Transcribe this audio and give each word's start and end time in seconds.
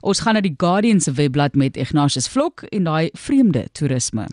Ons 0.00 0.20
gaan 0.22 0.36
na 0.38 0.42
die 0.44 0.54
Guardian 0.56 1.00
se 1.00 1.12
webblad 1.12 1.56
met 1.58 1.76
Ignatius 1.76 2.28
Vlok 2.30 2.62
en 2.70 2.86
daai 2.86 3.10
vreemde 3.18 3.64
toerisme. 3.74 4.28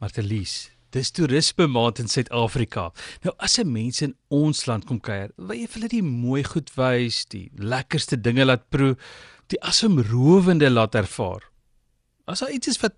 Martelies, 0.00 0.70
dis 0.92 1.12
toerisme 1.12 1.66
maand 1.68 2.00
in 2.00 2.08
Suid-Afrika. 2.08 2.90
Nou 3.24 3.34
as 3.38 3.58
'n 3.58 3.72
mens 3.72 4.02
in 4.02 4.14
ons 4.28 4.66
land 4.66 4.84
kom 4.84 5.00
kuier, 5.00 5.30
wil 5.36 5.56
jy 5.56 5.66
vir 5.66 5.74
hulle 5.74 5.88
die 5.88 6.02
mooi 6.02 6.44
goed 6.44 6.70
wys, 6.76 7.24
die 7.26 7.50
lekkerste 7.56 8.16
dinge 8.20 8.44
laat 8.44 8.70
proe, 8.70 8.96
die 9.48 9.60
asemrowende 9.60 10.70
laat 10.70 10.94
ervaar. 10.94 11.42
As 12.26 12.40
daar 12.40 12.50
iets 12.50 12.68
is 12.68 12.80
wat 12.80 12.94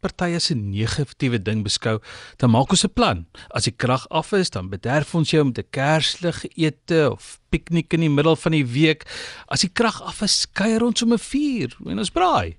partye 0.00 0.40
se 0.40 0.54
negatiewe 0.54 1.38
ding 1.42 1.62
beskou, 1.64 2.00
dan 2.38 2.50
maak 2.50 2.70
ons 2.70 2.84
'n 2.84 2.92
plan. 2.92 3.26
As 3.50 3.64
die 3.64 3.76
krag 3.76 4.06
af 4.10 4.32
is, 4.32 4.50
dan 4.50 4.68
bederf 4.68 5.14
ons 5.14 5.30
jou 5.30 5.44
met 5.44 5.58
'n 5.58 5.70
kerslig 5.70 6.44
ete 6.56 7.10
of 7.10 7.40
piknik 7.50 7.92
in 7.92 8.00
die 8.00 8.10
middel 8.10 8.36
van 8.36 8.52
die 8.52 8.66
week. 8.66 9.04
As 9.48 9.60
die 9.60 9.70
krag 9.72 10.02
af 10.02 10.22
is, 10.22 10.46
kuier 10.46 10.82
ons 10.82 11.02
om 11.02 11.12
'n 11.12 11.18
vuur 11.18 11.76
en 11.86 11.98
ons 11.98 12.10
braai. 12.10 12.56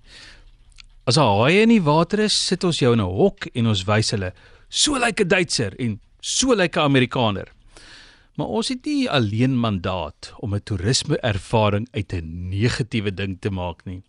As 1.05 1.17
'n 1.17 1.21
haai 1.21 1.61
in 1.61 1.69
die 1.69 1.83
water 1.83 2.19
is, 2.19 2.33
sit 2.33 2.63
ons 2.63 2.79
jou 2.79 2.93
in 2.93 2.99
'n 2.99 3.15
hok 3.17 3.47
en 3.53 3.67
ons 3.67 3.83
wys 3.85 4.11
hulle 4.11 4.33
so 4.69 4.97
lyk 4.97 5.21
'n 5.21 5.27
Duitser 5.27 5.73
en 5.79 5.99
so 6.19 6.55
lyk 6.55 6.75
'n 6.75 6.79
Amerikaner. 6.79 7.47
Maar 8.35 8.47
ons 8.47 8.67
het 8.67 8.85
nie 8.85 9.09
alleen 9.09 9.55
mandaat 9.55 10.33
om 10.39 10.55
'n 10.55 10.63
toerisme 10.63 11.17
ervaring 11.17 11.87
uit 11.91 12.13
'n 12.13 12.49
negatiewe 12.49 13.13
ding 13.13 13.37
te 13.39 13.49
maak 13.49 13.85
nie. 13.85 14.03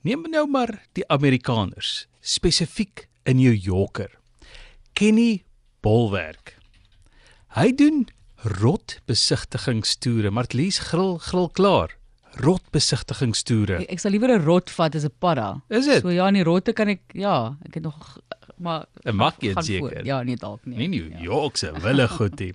Neem 0.00 0.22
nou 0.32 0.46
maar 0.48 0.70
die 0.96 1.04
Amerikaners, 1.12 2.06
spesifiek 2.24 3.02
in 3.28 3.36
New 3.36 3.52
Yorker. 3.52 4.08
Kenny 4.96 5.42
Bolwerk. 5.84 6.54
Hy 7.52 7.68
doen 7.76 8.06
rot 8.62 8.96
besigtigingstoere, 9.10 10.30
maar 10.32 10.48
Lies 10.56 10.78
grill 10.88 11.18
grill 11.20 11.50
klaar. 11.52 11.92
Rot 12.40 12.64
besigtigingstoere. 12.72 13.82
Ek, 13.82 13.90
ek 13.98 14.00
sal 14.00 14.14
liewer 14.14 14.32
'n 14.32 14.44
rot 14.46 14.70
vat 14.70 14.94
as 14.96 15.04
'n 15.04 15.12
padda. 15.18 15.60
Is 15.68 15.84
dit? 15.84 16.00
So 16.00 16.08
ja, 16.08 16.28
in 16.28 16.40
die 16.40 16.44
rotte 16.48 16.72
kan 16.72 16.88
ek 16.88 17.02
ja, 17.12 17.56
ek 17.66 17.74
het 17.74 17.82
nog 17.82 18.18
maar 18.56 18.86
'n 19.04 19.16
makkie 19.16 19.52
seker. 19.60 20.04
Ja, 20.06 20.22
nee 20.22 20.36
dalk 20.36 20.64
nie. 20.64 20.78
Nie 20.78 20.88
New 20.88 21.20
York 21.20 21.56
se 21.56 21.72
wille 21.72 22.08
goed 22.08 22.38
nie. 22.38 22.54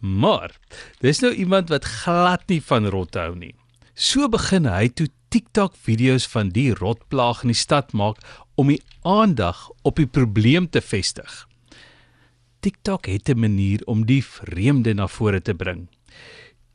Maar 0.00 0.56
dis 1.00 1.20
nou 1.20 1.32
iemand 1.32 1.68
wat 1.68 1.84
glad 1.84 2.48
nie 2.48 2.62
van 2.62 2.86
rot 2.86 3.14
hou 3.14 3.34
nie. 3.34 3.54
So 3.94 4.28
begin 4.28 4.64
hy 4.64 4.88
toe 4.88 5.08
TikTok 5.28 5.74
video's 5.76 6.24
van 6.32 6.48
die 6.56 6.70
rotplaag 6.72 7.42
in 7.44 7.52
die 7.52 7.58
stad 7.58 7.92
maak 7.92 8.22
om 8.56 8.70
die 8.72 8.80
aandag 9.04 9.66
op 9.84 10.00
die 10.00 10.08
probleem 10.08 10.70
te 10.72 10.80
vestig. 10.80 11.44
TikTok 12.64 13.06
het 13.06 13.28
'n 13.28 13.38
manier 13.38 13.84
om 13.84 14.06
die 14.06 14.24
vreemde 14.24 14.94
na 14.94 15.06
vore 15.06 15.42
te 15.42 15.54
bring. 15.54 15.88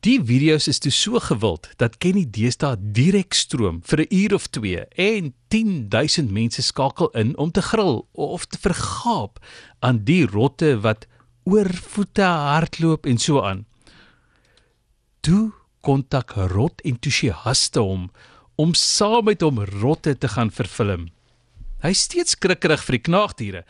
Die 0.00 0.20
video's 0.24 0.66
is 0.68 0.78
toe 0.78 0.92
so 0.92 1.18
gewild 1.18 1.68
dat 1.76 1.98
Kenny 1.98 2.26
deesdae 2.30 2.76
direk 2.78 3.34
stroom 3.34 3.80
vir 3.82 4.00
'n 4.00 4.14
uur 4.14 4.34
of 4.34 4.46
2 4.46 4.86
en 4.96 5.34
10000 5.48 6.30
mense 6.30 6.62
skakel 6.62 7.08
in 7.10 7.36
om 7.38 7.50
te 7.50 7.62
grill 7.62 8.02
of 8.12 8.46
te 8.46 8.58
vergaap 8.58 9.38
aan 9.80 10.04
die 10.04 10.26
rotte 10.26 10.80
wat 10.80 11.06
oor 11.44 11.70
voete 11.72 12.22
hardloop 12.22 13.06
en 13.06 13.18
so 13.18 13.40
aan. 13.40 13.66
Toe 15.20 15.52
kontak 15.80 16.30
rot 16.30 16.80
entoesiaste 16.80 17.80
hom 17.80 18.10
om 18.56 18.74
saam 18.74 19.24
met 19.24 19.42
hom 19.42 19.60
rotte 19.80 20.14
te 20.18 20.28
gaan 20.28 20.50
vervilm. 20.54 21.08
Hy 21.82 21.90
is 21.92 22.04
steeds 22.06 22.36
skrikkerig 22.36 22.82
vir 22.86 22.96
die 22.96 23.04
knaagdiere, 23.08 23.62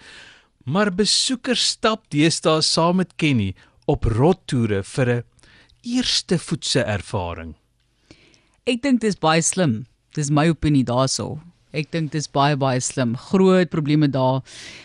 maar 0.65 0.93
besoekers 0.95 1.65
stap 1.75 2.05
deesdae 2.15 2.63
saam 2.63 3.01
met 3.03 3.17
Kenny 3.21 3.55
op 3.91 4.05
rottoere 4.05 4.83
vir 4.83 5.09
'n 5.11 5.25
eerste 5.85 6.39
voetse 6.39 6.81
ervaring. 6.81 7.55
Ek 8.67 8.83
dink 8.83 9.01
dis 9.01 9.17
baie 9.17 9.43
slim. 9.43 9.87
Dis 10.15 10.31
my 10.31 10.49
opinie 10.49 10.85
daaroor. 10.85 11.41
Ek 11.73 11.91
dink 11.91 12.13
dis 12.13 12.29
baie 12.29 12.57
baie 12.57 12.81
slim. 12.81 13.17
Groot 13.17 13.71
probleme 13.71 14.09
daar. 14.09 14.43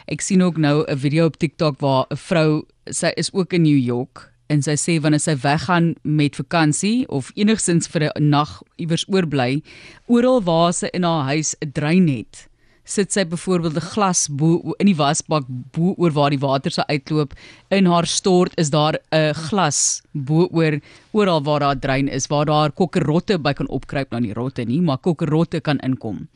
Ek 0.07 0.21
sien 0.21 0.41
ook 0.41 0.57
nou 0.57 0.83
'n 0.87 0.97
video 0.97 1.25
op 1.25 1.37
TikTok 1.37 1.79
waar 1.79 2.05
'n 2.11 2.15
vrou, 2.17 2.65
sy 2.87 3.13
is 3.15 3.33
ook 3.33 3.53
in 3.53 3.61
New 3.61 3.77
York 3.77 4.28
en 4.49 4.61
sy 4.65 4.75
sê 4.81 4.97
wanneer 5.01 5.21
sy 5.21 5.35
weggaan 5.43 5.93
met 6.03 6.37
vakansie 6.39 7.07
of 7.07 7.31
enigstens 7.35 7.87
vir 7.87 8.09
'n 8.09 8.29
nag 8.29 8.61
iewers 8.77 9.05
oorbly, 9.07 9.61
oral 10.07 10.41
waar 10.41 10.73
sy 10.73 10.89
in 10.93 11.03
haar 11.03 11.25
huis 11.25 11.55
'n 11.61 11.71
drein 11.71 12.07
het, 12.07 12.49
sit 12.83 13.13
sy 13.13 13.23
byvoorbeeld 13.23 13.77
'n 13.77 13.89
glas 13.93 14.27
bo 14.27 14.73
in 14.79 14.87
die 14.87 14.97
wasbak 14.97 15.45
bo 15.47 15.93
oor 15.97 16.11
waar 16.11 16.31
die 16.31 16.41
water 16.41 16.71
sou 16.71 16.85
uitloop. 16.89 17.33
In 17.69 17.85
haar 17.85 18.07
stort 18.07 18.53
is 18.57 18.69
daar 18.69 18.97
'n 19.11 19.33
glas 19.33 20.01
bo 20.13 20.47
oor 20.51 20.79
oral 21.11 21.43
waar 21.43 21.59
daar 21.59 21.75
'n 21.75 21.79
drein 21.79 22.07
is 22.07 22.27
waar 22.27 22.45
daar 22.45 22.71
kokkerotte 22.71 23.37
by 23.37 23.53
kan 23.53 23.67
opkruip 23.67 24.11
nou 24.11 24.21
nie 24.21 24.33
rotte 24.33 24.65
nie, 24.65 24.81
maar 24.81 24.97
kokkerotte 24.97 25.61
kan 25.61 25.77
inkom. 25.79 26.27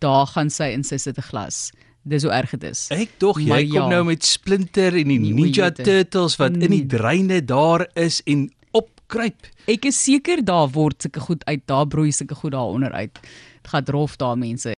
Daar 0.00 0.26
gaan 0.26 0.50
sy 0.50 0.72
in 0.72 0.84
sy 0.84 0.96
sit 0.96 1.18
'n 1.18 1.22
glas. 1.22 1.72
Dis 2.04 2.24
hoe 2.26 2.32
erg 2.36 2.50
dit 2.52 2.64
is. 2.68 2.86
Ek 2.92 3.14
dog 3.22 3.38
jy 3.40 3.48
Maar 3.48 3.62
kom 3.64 3.78
ja. 3.78 3.88
nou 3.96 4.02
met 4.10 4.24
Splinter 4.28 4.92
en 5.00 5.08
die 5.08 5.18
Ninja 5.22 5.70
dit. 5.72 5.86
Turtles 5.88 6.36
wat 6.40 6.56
in 6.60 6.70
die 6.74 6.84
dreine 6.86 7.40
daar 7.44 7.86
is 7.96 8.20
en 8.28 8.50
opkruip. 8.76 9.48
Ek 9.70 9.88
is 9.88 10.02
seker 10.04 10.42
daar 10.44 10.68
word 10.74 11.06
sulke 11.06 11.22
goed 11.24 11.44
uit, 11.48 11.62
daar 11.70 11.86
broei 11.88 12.12
sulke 12.12 12.36
goed 12.36 12.52
daaronder 12.52 12.92
uit. 12.92 13.16
Dit 13.64 13.72
gaan 13.72 13.88
rof 13.96 14.18
daar 14.20 14.36
mense. 14.36 14.68